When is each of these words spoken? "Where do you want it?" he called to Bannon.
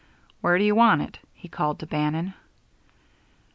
"Where 0.41 0.57
do 0.57 0.63
you 0.63 0.73
want 0.73 1.03
it?" 1.03 1.19
he 1.35 1.47
called 1.47 1.77
to 1.77 1.85
Bannon. 1.85 2.33